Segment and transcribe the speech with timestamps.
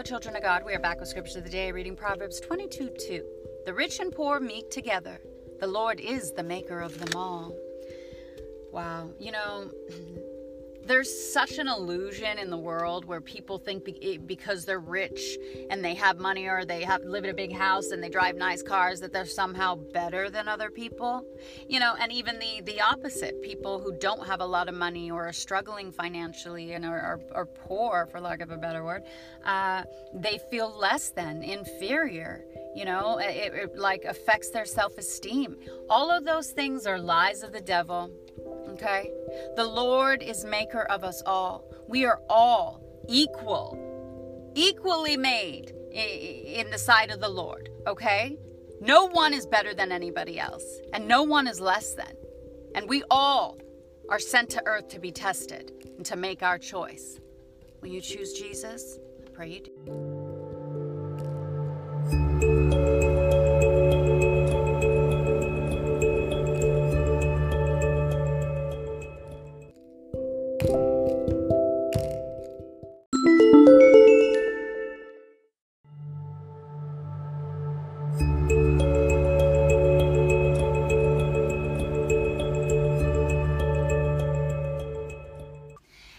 [0.00, 0.64] Beloved children of God.
[0.64, 3.24] We are back with scripture of the day, reading Proverbs 22 2.
[3.66, 5.20] The rich and poor meet together.
[5.60, 7.54] The Lord is the maker of them all.
[8.72, 9.10] Wow.
[9.18, 9.70] You know,
[10.84, 15.38] there's such an illusion in the world where people think be- because they're rich
[15.70, 18.36] and they have money or they have live in a big house and they drive
[18.36, 21.24] nice cars that they're somehow better than other people.
[21.68, 25.10] You know and even the the opposite people who don't have a lot of money
[25.10, 29.02] or are struggling financially and are, are, are poor for lack of a better word
[29.44, 29.82] uh,
[30.14, 33.18] they feel less than inferior you know?
[33.18, 35.56] It, it like affects their self-esteem.
[35.88, 38.10] All of those things are lies of the devil
[38.80, 39.10] Okay?
[39.56, 41.64] The Lord is maker of us all.
[41.88, 47.68] We are all equal, equally made in the sight of the Lord.
[47.86, 48.38] Okay?
[48.80, 50.64] No one is better than anybody else,
[50.94, 52.16] and no one is less than.
[52.74, 53.58] And we all
[54.08, 57.20] are sent to earth to be tested and to make our choice.
[57.82, 58.98] Will you choose Jesus?
[59.26, 59.60] I pray you
[62.40, 62.69] do.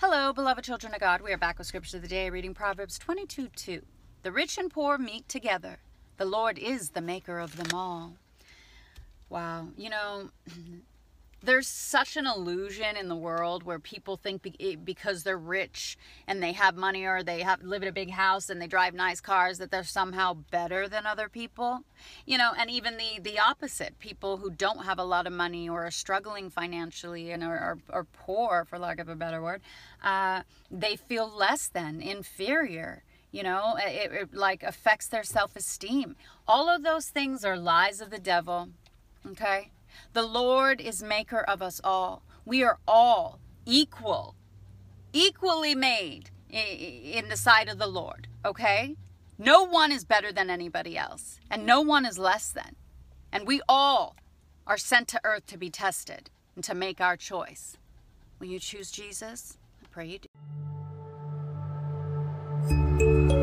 [0.00, 1.20] Hello, beloved children of God.
[1.20, 3.82] We are back with scripture of the day, reading Proverbs 22 2.
[4.24, 5.78] The rich and poor meet together.
[6.16, 8.14] The Lord is the maker of them all.
[9.28, 9.68] Wow.
[9.76, 10.30] You know,
[11.44, 14.46] there's such an illusion in the world where people think
[14.84, 18.48] because they're rich and they have money or they have live in a big house
[18.48, 21.80] and they drive nice cars that they're somehow better than other people.
[22.26, 25.68] You know and even the the opposite people who don't have a lot of money
[25.68, 29.60] or are struggling financially and are, are, are poor for lack of a better word
[30.02, 33.76] uh, they feel less than inferior you know?
[33.78, 36.14] It, it like affects their self-esteem.
[36.46, 38.68] All of those things are lies of the devil
[39.26, 39.70] okay
[40.12, 42.22] the Lord is maker of us all.
[42.44, 44.34] We are all equal,
[45.12, 48.96] equally made in the sight of the Lord, okay?
[49.38, 52.76] No one is better than anybody else, and no one is less than.
[53.32, 54.16] And we all
[54.66, 57.76] are sent to earth to be tested and to make our choice.
[58.38, 59.58] Will you choose Jesus?
[59.82, 60.18] I pray you
[62.98, 63.33] do.